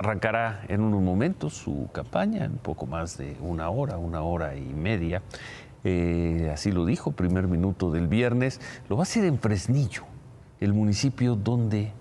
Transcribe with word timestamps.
Arrancará 0.00 0.64
en 0.68 0.80
unos 0.80 1.02
momentos 1.02 1.52
su 1.52 1.90
campaña, 1.92 2.46
en 2.46 2.56
poco 2.56 2.86
más 2.86 3.18
de 3.18 3.36
una 3.38 3.68
hora, 3.68 3.98
una 3.98 4.22
hora 4.22 4.56
y 4.56 4.62
media. 4.62 5.20
Eh, 5.84 6.50
así 6.50 6.72
lo 6.72 6.86
dijo, 6.86 7.12
primer 7.12 7.48
minuto 7.48 7.90
del 7.90 8.08
viernes. 8.08 8.62
Lo 8.88 8.96
va 8.96 9.02
a 9.02 9.04
hacer 9.04 9.26
en 9.26 9.38
Fresnillo, 9.38 10.04
el 10.58 10.72
municipio 10.72 11.36
donde 11.36 11.92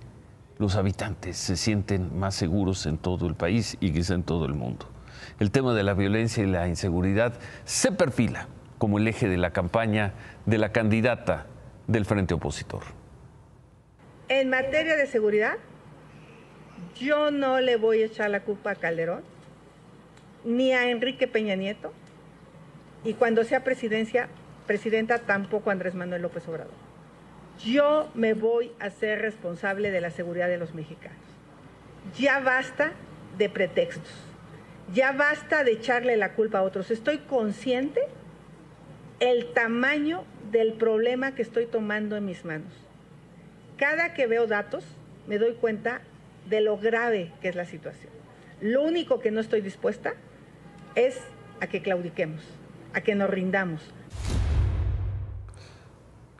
los 0.59 0.77
habitantes 0.77 1.35
se 1.35 1.57
sienten 1.57 2.17
más 2.17 2.35
seguros 2.35 2.85
en 2.85 2.97
todo 2.97 3.27
el 3.27 3.35
país 3.35 3.75
y 3.81 3.91
quizá 3.91 4.13
en 4.13 4.23
todo 4.23 4.45
el 4.45 4.53
mundo. 4.53 4.85
El 5.37 5.51
tema 5.51 5.73
de 5.73 5.83
la 5.83 5.93
violencia 5.93 6.41
y 6.41 6.47
la 6.47 6.69
inseguridad 6.69 7.33
se 7.65 7.91
perfila 7.91 8.47
como 8.77 8.97
el 8.99 9.09
eje 9.09 9.27
de 9.27 9.35
la 9.35 9.51
campaña 9.51 10.13
de 10.45 10.57
la 10.57 10.71
candidata 10.71 11.47
del 11.87 12.05
Frente 12.05 12.33
Opositor. 12.33 12.83
En 14.29 14.49
materia 14.49 14.95
de 14.95 15.05
seguridad, 15.05 15.57
yo 16.99 17.31
no 17.31 17.61
le 17.61 17.77
voy 17.77 18.01
a 18.01 18.05
echar 18.05 18.29
la 18.29 18.41
culpa 18.41 18.71
a 18.71 18.75
Calderón, 18.75 19.23
ni 20.43 20.71
a 20.73 20.89
Enrique 20.89 21.27
Peña 21.27 21.55
Nieto, 21.55 21.93
y 23.03 23.13
cuando 23.13 23.43
sea 23.43 23.63
presidencia, 23.63 24.27
presidenta 24.67 25.19
tampoco 25.19 25.71
Andrés 25.71 25.95
Manuel 25.95 26.21
López 26.21 26.47
Obrador. 26.47 26.73
Yo 27.63 28.09
me 28.13 28.33
voy 28.33 28.71
a 28.79 28.89
ser 28.89 29.21
responsable 29.21 29.91
de 29.91 30.01
la 30.01 30.11
seguridad 30.11 30.47
de 30.47 30.57
los 30.57 30.73
mexicanos. 30.73 31.17
Ya 32.17 32.39
basta 32.39 32.91
de 33.37 33.49
pretextos. 33.49 34.13
Ya 34.93 35.11
basta 35.11 35.63
de 35.63 35.73
echarle 35.73 36.17
la 36.17 36.33
culpa 36.33 36.59
a 36.59 36.63
otros. 36.63 36.89
Estoy 36.89 37.19
consciente 37.19 38.01
el 39.19 39.53
tamaño 39.53 40.23
del 40.51 40.73
problema 40.73 41.35
que 41.35 41.41
estoy 41.41 41.65
tomando 41.65 42.15
en 42.15 42.25
mis 42.25 42.45
manos. 42.45 42.73
Cada 43.77 44.13
que 44.13 44.27
veo 44.27 44.47
datos, 44.47 44.83
me 45.27 45.37
doy 45.37 45.53
cuenta 45.53 46.01
de 46.49 46.61
lo 46.61 46.77
grave 46.77 47.31
que 47.41 47.49
es 47.49 47.55
la 47.55 47.65
situación. 47.65 48.11
Lo 48.61 48.83
único 48.83 49.19
que 49.19 49.31
no 49.31 49.39
estoy 49.39 49.61
dispuesta 49.61 50.13
es 50.95 51.17
a 51.61 51.67
que 51.67 51.81
claudiquemos, 51.81 52.41
a 52.93 53.01
que 53.01 53.15
nos 53.15 53.29
rindamos. 53.29 53.81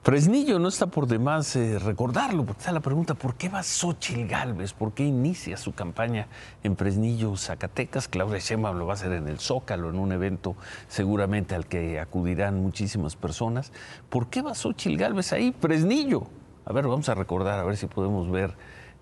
Fresnillo 0.02 0.58
no 0.58 0.68
está 0.68 0.86
por 0.86 1.06
demás 1.06 1.54
eh, 1.56 1.78
recordarlo, 1.78 2.46
porque 2.46 2.60
está 2.60 2.72
la 2.72 2.80
pregunta, 2.80 3.14
¿por 3.14 3.34
qué 3.34 3.50
va 3.50 3.62
Xochitl 3.62 4.26
Galvez? 4.26 4.72
¿Por 4.72 4.92
qué 4.92 5.04
inicia 5.04 5.58
su 5.58 5.74
campaña 5.74 6.26
en 6.62 6.74
Fresnillo, 6.74 7.36
Zacatecas? 7.36 8.08
Claudia 8.08 8.38
Sheinbaum 8.38 8.78
lo 8.78 8.86
va 8.86 8.94
a 8.94 8.96
hacer 8.96 9.12
en 9.12 9.28
el 9.28 9.38
Zócalo, 9.38 9.90
en 9.90 9.96
un 9.96 10.12
evento 10.12 10.56
seguramente 10.88 11.54
al 11.54 11.66
que 11.66 12.00
acudirán 12.00 12.62
muchísimas 12.62 13.14
personas. 13.14 13.72
¿Por 14.08 14.28
qué 14.28 14.40
va 14.40 14.54
Xochitl 14.54 14.96
Galvez 14.96 15.34
ahí? 15.34 15.54
Fresnillo. 15.60 16.26
A 16.64 16.72
ver, 16.72 16.86
vamos 16.86 17.08
a 17.10 17.14
recordar, 17.14 17.58
a 17.58 17.64
ver 17.64 17.76
si 17.76 17.86
podemos 17.86 18.30
ver 18.30 18.54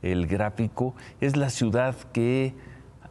el 0.03 0.27
gráfico, 0.27 0.95
es 1.21 1.37
la 1.37 1.51
ciudad 1.51 1.95
que 2.13 2.55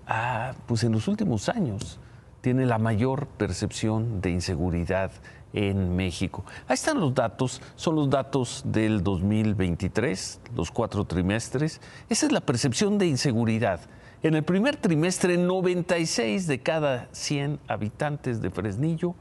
ah, 0.07 0.53
pues 0.65 0.83
en 0.83 0.91
los 0.91 1.07
últimos 1.07 1.49
años 1.49 1.99
tiene 2.41 2.65
la 2.65 2.77
mayor 2.77 3.27
percepción 3.27 4.21
de 4.21 4.31
inseguridad 4.31 5.11
en 5.53 5.95
México. 5.95 6.45
Ahí 6.67 6.75
están 6.75 6.99
los 6.99 7.13
datos, 7.13 7.61
son 7.75 7.95
los 7.95 8.09
datos 8.09 8.63
del 8.65 9.03
2023, 9.03 10.41
los 10.55 10.71
cuatro 10.71 11.05
trimestres. 11.05 11.81
Esa 12.09 12.25
es 12.25 12.31
la 12.31 12.41
percepción 12.41 12.97
de 12.97 13.07
inseguridad. 13.07 13.81
En 14.23 14.35
el 14.35 14.43
primer 14.43 14.77
trimestre, 14.77 15.37
96 15.37 16.47
de 16.47 16.59
cada 16.59 17.07
100 17.11 17.59
habitantes 17.67 18.41
de 18.41 18.49
Fresnillo 18.49 19.15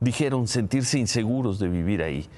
dijeron 0.00 0.48
sentirse 0.48 0.98
inseguros 0.98 1.58
de 1.58 1.68
vivir 1.68 2.02
ahí 2.02 2.28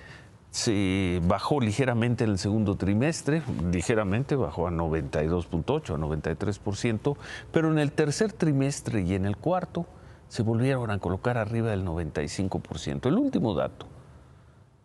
se 0.53 1.23
bajó 1.25 1.61
ligeramente 1.61 2.25
en 2.25 2.31
el 2.31 2.39
segundo 2.39 2.77
trimestre, 2.77 3.43
ligeramente 3.73 4.37
bajó 4.37 4.69
a 4.69 4.71
92.8, 4.71 5.95
a 5.95 5.99
93%, 5.99 7.17
pero 7.51 7.73
en 7.73 7.79
el 7.79 7.91
tercer 7.91 8.35
trimestre 8.35 9.01
y 9.01 9.15
en 9.15 9.25
el 9.25 9.39
cuarto 9.39 9.87
se 10.29 10.43
volvieron 10.43 10.91
a 10.91 10.99
colocar 10.99 11.39
arriba 11.39 11.71
del 11.71 11.87
95%. 11.87 13.07
El 13.07 13.17
último 13.17 13.55
dato, 13.55 13.87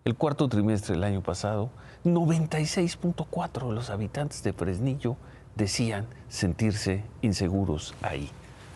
el 0.05 0.15
cuarto 0.15 0.47
trimestre 0.47 0.95
del 0.95 1.03
año 1.03 1.21
pasado, 1.21 1.69
96.4 2.05 3.67
de 3.67 3.75
los 3.75 3.89
habitantes 3.89 4.43
de 4.43 4.53
Fresnillo 4.53 5.17
decían 5.55 6.07
sentirse 6.29 7.03
inseguros 7.21 7.93
ahí, 8.01 8.31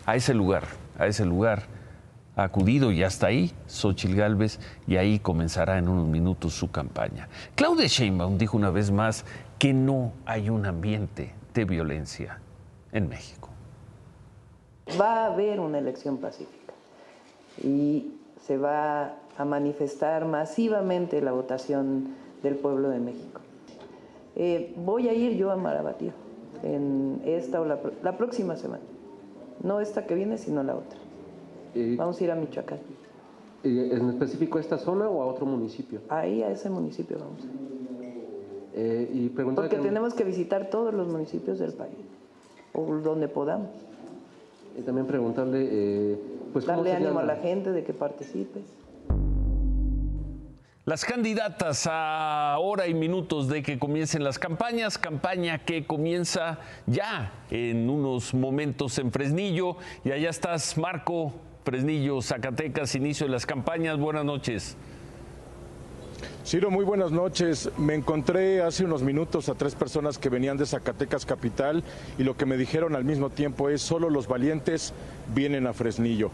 a 0.05 0.17
ese 0.17 0.33
lugar, 0.33 0.67
a 0.99 1.07
ese 1.07 1.23
lugar 1.23 1.63
acudido 2.35 2.91
y 2.91 3.03
hasta 3.03 3.27
ahí 3.27 3.51
Xochitl 3.67 4.15
Gálvez 4.15 4.59
y 4.87 4.97
ahí 4.97 5.19
comenzará 5.19 5.77
en 5.77 5.87
unos 5.87 6.07
minutos 6.07 6.53
su 6.53 6.71
campaña. 6.71 7.27
Claudia 7.55 7.87
Sheinbaum 7.87 8.37
dijo 8.37 8.57
una 8.57 8.69
vez 8.69 8.91
más 8.91 9.25
que 9.59 9.73
no 9.73 10.13
hay 10.25 10.49
un 10.49 10.65
ambiente 10.65 11.33
de 11.53 11.65
violencia 11.65 12.39
en 12.91 13.09
México. 13.09 13.49
Va 14.99 15.23
a 15.23 15.25
haber 15.27 15.59
una 15.59 15.77
elección 15.77 16.17
pacífica 16.17 16.73
y 17.63 18.13
se 18.45 18.57
va 18.57 19.15
a 19.37 19.45
manifestar 19.45 20.25
masivamente 20.25 21.21
la 21.21 21.31
votación 21.31 22.15
del 22.43 22.55
pueblo 22.55 22.89
de 22.89 22.99
México. 22.99 23.41
Eh, 24.35 24.73
voy 24.77 25.09
a 25.09 25.13
ir 25.13 25.35
yo 25.35 25.51
a 25.51 25.57
Marabatío 25.57 26.13
en 26.63 27.21
esta 27.25 27.61
o 27.61 27.65
la 27.65 28.17
próxima 28.17 28.55
semana, 28.55 28.83
no 29.63 29.79
esta 29.81 30.05
que 30.05 30.15
viene, 30.15 30.37
sino 30.37 30.63
la 30.63 30.75
otra. 30.75 30.97
Vamos 31.97 32.19
a 32.19 32.23
ir 32.23 32.31
a 32.31 32.35
Michoacán. 32.35 32.79
¿En 33.63 34.09
específico 34.09 34.57
a 34.57 34.61
esta 34.61 34.77
zona 34.77 35.07
o 35.07 35.21
a 35.21 35.25
otro 35.27 35.45
municipio? 35.45 36.01
Ahí, 36.09 36.41
a 36.41 36.49
ese 36.49 36.69
municipio 36.69 37.19
vamos. 37.19 37.45
Eh, 38.73 39.09
y 39.13 39.29
Porque 39.29 39.77
tenemos 39.77 40.13
que 40.13 40.23
visitar 40.23 40.69
todos 40.69 40.93
los 40.93 41.07
municipios 41.07 41.59
del 41.59 41.73
país, 41.73 41.93
o 42.73 42.85
donde 42.97 43.27
podamos. 43.27 43.69
Y 44.77 44.81
también 44.81 45.05
preguntarle, 45.05 45.67
eh, 45.69 46.19
pues, 46.53 46.65
darle 46.65 46.93
ánimo 46.93 47.19
a 47.19 47.23
la 47.23 47.35
gente 47.35 47.71
de 47.71 47.83
que 47.83 47.93
participe. 47.93 48.61
Las 50.85 51.05
candidatas 51.05 51.87
a 51.89 52.57
hora 52.59 52.87
y 52.87 52.93
minutos 52.93 53.47
de 53.47 53.61
que 53.61 53.77
comiencen 53.77 54.23
las 54.23 54.39
campañas, 54.39 54.97
campaña 54.97 55.63
que 55.63 55.85
comienza 55.85 56.59
ya 56.87 57.31
en 57.51 57.89
unos 57.89 58.33
momentos 58.33 58.97
en 58.97 59.11
Fresnillo. 59.11 59.75
Y 60.03 60.11
allá 60.11 60.29
estás, 60.29 60.77
Marco, 60.77 61.33
Fresnillo, 61.63 62.21
Zacatecas, 62.23 62.95
inicio 62.95 63.27
de 63.27 63.31
las 63.33 63.45
campañas. 63.45 63.99
Buenas 63.99 64.25
noches. 64.25 64.75
Ciro, 66.43 66.71
muy 66.71 66.83
buenas 66.83 67.11
noches. 67.11 67.69
Me 67.77 67.93
encontré 67.93 68.63
hace 68.63 68.83
unos 68.83 69.03
minutos 69.03 69.47
a 69.47 69.53
tres 69.53 69.75
personas 69.75 70.17
que 70.17 70.29
venían 70.29 70.57
de 70.57 70.65
Zacatecas 70.65 71.23
Capital 71.23 71.83
y 72.17 72.23
lo 72.23 72.35
que 72.35 72.47
me 72.47 72.57
dijeron 72.57 72.95
al 72.95 73.05
mismo 73.05 73.29
tiempo 73.29 73.69
es 73.69 73.83
solo 73.83 74.09
los 74.09 74.27
valientes 74.27 74.91
vienen 75.33 75.67
a 75.67 75.73
Fresnillo. 75.73 76.31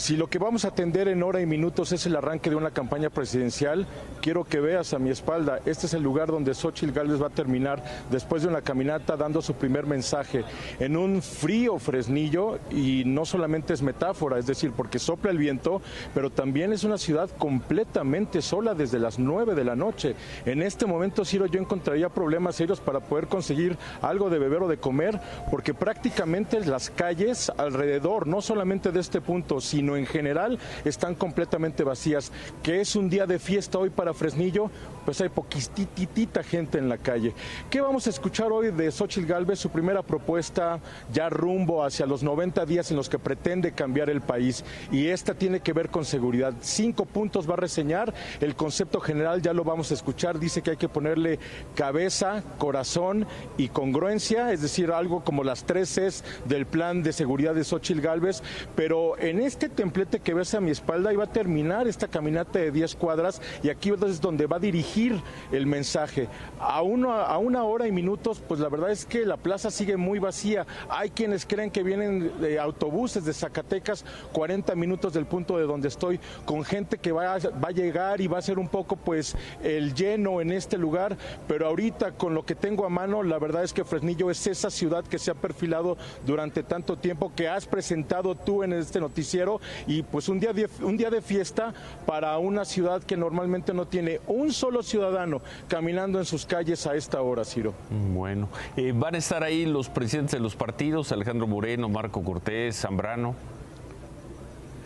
Si 0.00 0.16
lo 0.16 0.30
que 0.30 0.38
vamos 0.38 0.64
a 0.64 0.68
atender 0.68 1.08
en 1.08 1.22
hora 1.22 1.42
y 1.42 1.46
minutos 1.46 1.92
es 1.92 2.06
el 2.06 2.16
arranque 2.16 2.48
de 2.48 2.56
una 2.56 2.70
campaña 2.70 3.10
presidencial, 3.10 3.86
quiero 4.22 4.44
que 4.44 4.58
veas 4.58 4.94
a 4.94 4.98
mi 4.98 5.10
espalda, 5.10 5.60
este 5.66 5.86
es 5.86 5.92
el 5.94 6.02
lugar 6.02 6.28
donde 6.28 6.54
Xochitl 6.54 6.92
Gálvez 6.92 7.20
va 7.20 7.26
a 7.26 7.30
terminar 7.30 7.84
después 8.10 8.42
de 8.42 8.48
una 8.48 8.62
caminata 8.62 9.16
dando 9.18 9.42
su 9.42 9.54
primer 9.54 9.84
mensaje 9.84 10.44
en 10.78 10.96
un 10.96 11.20
frío 11.20 11.78
fresnillo 11.78 12.58
y 12.70 13.02
no 13.04 13.26
solamente 13.26 13.74
es 13.74 13.82
metáfora, 13.82 14.38
es 14.38 14.46
decir, 14.46 14.72
porque 14.74 14.98
sopla 14.98 15.30
el 15.30 15.36
viento, 15.36 15.82
pero 16.14 16.30
también 16.30 16.72
es 16.72 16.84
una 16.84 16.96
ciudad 16.96 17.28
completamente 17.36 18.40
sola 18.40 18.74
desde 18.74 18.98
las 18.98 19.18
9 19.18 19.54
de 19.54 19.64
la 19.64 19.76
noche. 19.76 20.14
En 20.46 20.62
este 20.62 20.86
momento, 20.86 21.26
Ciro, 21.26 21.44
yo 21.44 21.60
encontraría 21.60 22.08
problemas 22.08 22.56
serios 22.56 22.80
para 22.80 23.00
poder 23.00 23.26
conseguir 23.26 23.76
algo 24.00 24.30
de 24.30 24.38
beber 24.38 24.62
o 24.62 24.68
de 24.68 24.78
comer, 24.78 25.20
porque 25.50 25.74
prácticamente 25.74 26.58
las 26.64 26.88
calles 26.88 27.50
alrededor, 27.58 28.26
no 28.26 28.39
solamente 28.40 28.92
de 28.92 29.00
este 29.00 29.20
punto, 29.20 29.60
sino 29.60 29.96
en 29.96 30.06
general 30.06 30.58
están 30.84 31.14
completamente 31.14 31.84
vacías. 31.84 32.32
Que 32.62 32.80
es 32.80 32.96
un 32.96 33.10
día 33.10 33.26
de 33.26 33.38
fiesta 33.38 33.78
hoy 33.78 33.90
para 33.90 34.14
Fresnillo, 34.14 34.70
pues 35.04 35.20
hay 35.20 35.28
poquitita 35.28 36.42
gente 36.42 36.78
en 36.78 36.88
la 36.88 36.98
calle. 36.98 37.34
¿Qué 37.68 37.80
vamos 37.80 38.06
a 38.06 38.10
escuchar 38.10 38.52
hoy 38.52 38.70
de 38.70 38.90
Xochitl 38.90 39.26
Galvez? 39.26 39.58
Su 39.58 39.70
primera 39.70 40.02
propuesta 40.02 40.80
ya 41.12 41.28
rumbo 41.28 41.84
hacia 41.84 42.06
los 42.06 42.22
90 42.22 42.64
días 42.66 42.90
en 42.90 42.96
los 42.96 43.08
que 43.08 43.18
pretende 43.18 43.72
cambiar 43.72 44.10
el 44.10 44.20
país. 44.20 44.64
Y 44.90 45.08
esta 45.08 45.34
tiene 45.34 45.60
que 45.60 45.72
ver 45.72 45.90
con 45.90 46.04
seguridad. 46.04 46.54
Cinco 46.60 47.04
puntos 47.04 47.48
va 47.48 47.54
a 47.54 47.58
reseñar. 47.58 48.12
El 48.40 48.54
concepto 48.54 49.00
general 49.00 49.42
ya 49.42 49.52
lo 49.52 49.64
vamos 49.64 49.90
a 49.90 49.94
escuchar. 49.94 50.38
Dice 50.38 50.62
que 50.62 50.72
hay 50.72 50.76
que 50.76 50.88
ponerle 50.88 51.38
cabeza, 51.74 52.42
corazón 52.58 53.26
y 53.56 53.68
congruencia, 53.68 54.52
es 54.52 54.62
decir, 54.62 54.90
algo 54.90 55.24
como 55.24 55.44
las 55.44 55.64
tres 55.64 55.90
Cs 55.90 56.24
del 56.44 56.66
plan 56.66 57.02
de 57.02 57.12
seguridad 57.12 57.54
de 57.54 57.64
Xochitl 57.64 58.00
Galvez 58.00 58.29
Pero 58.76 59.18
en 59.18 59.40
este 59.40 59.68
templete 59.68 60.20
que 60.20 60.34
ves 60.34 60.54
a 60.54 60.60
mi 60.60 60.70
espalda 60.70 61.12
iba 61.12 61.24
a 61.24 61.32
terminar 61.32 61.88
esta 61.88 62.08
caminata 62.08 62.58
de 62.58 62.70
10 62.70 62.96
cuadras 62.96 63.40
y 63.62 63.68
aquí 63.68 63.90
es 63.90 64.20
donde 64.20 64.46
va 64.46 64.56
a 64.56 64.60
dirigir 64.60 65.20
el 65.52 65.66
mensaje. 65.66 66.28
A 66.58 66.82
una 66.82 67.64
hora 67.64 67.86
y 67.86 67.92
minutos, 67.92 68.42
pues 68.46 68.60
la 68.60 68.68
verdad 68.68 68.90
es 68.90 69.04
que 69.04 69.24
la 69.24 69.36
plaza 69.36 69.70
sigue 69.70 69.96
muy 69.96 70.18
vacía. 70.18 70.66
Hay 70.88 71.10
quienes 71.10 71.46
creen 71.46 71.70
que 71.70 71.82
vienen 71.82 72.40
de 72.40 72.58
autobuses 72.58 73.24
de 73.24 73.32
Zacatecas 73.32 74.04
40 74.32 74.74
minutos 74.74 75.12
del 75.12 75.26
punto 75.26 75.58
de 75.58 75.64
donde 75.64 75.88
estoy, 75.88 76.20
con 76.44 76.64
gente 76.64 76.98
que 76.98 77.12
va 77.12 77.34
a, 77.34 77.38
va 77.38 77.68
a 77.68 77.72
llegar 77.72 78.20
y 78.20 78.26
va 78.26 78.38
a 78.38 78.42
ser 78.42 78.58
un 78.58 78.68
poco 78.68 78.96
pues 78.96 79.36
el 79.62 79.94
lleno 79.94 80.40
en 80.40 80.52
este 80.52 80.78
lugar, 80.78 81.16
pero 81.48 81.66
ahorita 81.66 82.12
con 82.12 82.34
lo 82.34 82.44
que 82.44 82.54
tengo 82.54 82.84
a 82.84 82.88
mano, 82.88 83.22
la 83.22 83.38
verdad 83.38 83.64
es 83.64 83.72
que 83.72 83.84
Fresnillo 83.84 84.30
es 84.30 84.46
esa 84.46 84.70
ciudad 84.70 85.04
que 85.04 85.18
se 85.18 85.30
ha 85.30 85.34
perfilado 85.34 85.96
durante 86.26 86.62
tanto 86.62 86.96
tiempo, 86.96 87.32
que 87.34 87.48
has 87.48 87.66
presentado 87.66 88.09
tú 88.44 88.62
en 88.62 88.72
este 88.72 89.00
noticiero 89.00 89.60
y 89.86 90.02
pues 90.02 90.28
un 90.28 90.40
día 90.40 90.52
de, 90.52 90.68
un 90.82 90.96
día 90.96 91.10
de 91.10 91.22
fiesta 91.22 91.72
para 92.06 92.36
una 92.38 92.64
ciudad 92.64 93.02
que 93.02 93.16
normalmente 93.16 93.72
no 93.72 93.86
tiene 93.86 94.20
un 94.26 94.52
solo 94.52 94.82
ciudadano 94.82 95.40
caminando 95.68 96.18
en 96.18 96.24
sus 96.24 96.44
calles 96.44 96.86
a 96.86 96.96
esta 96.96 97.22
hora, 97.22 97.44
Ciro. 97.44 97.72
Bueno, 98.12 98.48
eh, 98.76 98.92
van 98.94 99.14
a 99.14 99.18
estar 99.18 99.44
ahí 99.44 99.64
los 99.64 99.88
presidentes 99.88 100.32
de 100.32 100.40
los 100.40 100.56
partidos, 100.56 101.12
Alejandro 101.12 101.46
Moreno, 101.46 101.88
Marco 101.88 102.22
Cortés, 102.22 102.80
Zambrano. 102.80 103.34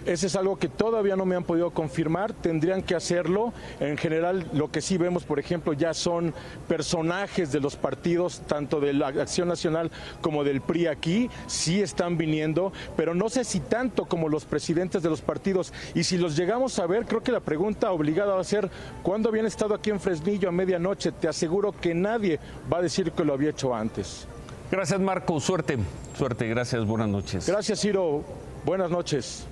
Ese 0.06 0.26
es 0.26 0.36
algo 0.36 0.56
que 0.56 0.68
todavía 0.68 1.16
no 1.16 1.24
me 1.24 1.36
han 1.36 1.44
podido 1.44 1.70
confirmar, 1.70 2.32
tendrían 2.32 2.82
que 2.82 2.94
hacerlo. 2.94 3.52
En 3.80 3.96
general, 3.96 4.46
lo 4.52 4.70
que 4.70 4.80
sí 4.80 4.98
vemos, 4.98 5.24
por 5.24 5.38
ejemplo, 5.38 5.72
ya 5.72 5.94
son 5.94 6.34
personajes 6.68 7.52
de 7.52 7.60
los 7.60 7.76
partidos, 7.76 8.42
tanto 8.46 8.80
de 8.80 8.92
la 8.92 9.08
Acción 9.08 9.48
Nacional 9.48 9.90
como 10.20 10.44
del 10.44 10.60
PRI 10.60 10.88
aquí, 10.88 11.30
sí 11.46 11.80
están 11.80 12.16
viniendo, 12.18 12.72
pero 12.96 13.14
no 13.14 13.28
sé 13.28 13.44
si 13.44 13.60
tanto 13.60 14.04
como 14.04 14.28
los 14.28 14.44
presidentes 14.44 15.02
de 15.02 15.10
los 15.10 15.20
partidos. 15.20 15.72
Y 15.94 16.04
si 16.04 16.18
los 16.18 16.36
llegamos 16.36 16.78
a 16.78 16.86
ver, 16.86 17.06
creo 17.06 17.22
que 17.22 17.32
la 17.32 17.40
pregunta 17.40 17.90
obligada 17.92 18.34
va 18.34 18.40
a 18.40 18.44
ser, 18.44 18.70
¿cuándo 19.02 19.28
habían 19.28 19.46
estado 19.46 19.74
aquí 19.74 19.90
en 19.90 20.00
Fresnillo 20.00 20.48
a 20.48 20.52
medianoche? 20.52 21.12
Te 21.12 21.28
aseguro 21.28 21.72
que 21.72 21.94
nadie 21.94 22.38
va 22.72 22.78
a 22.78 22.82
decir 22.82 23.12
que 23.12 23.24
lo 23.24 23.32
había 23.32 23.50
hecho 23.50 23.74
antes. 23.74 24.26
Gracias, 24.70 25.00
Marco. 25.00 25.40
Suerte. 25.40 25.78
Suerte. 26.16 26.48
Gracias. 26.48 26.84
Buenas 26.84 27.08
noches. 27.08 27.46
Gracias, 27.46 27.80
Ciro. 27.80 28.24
Buenas 28.64 28.90
noches. 28.90 29.46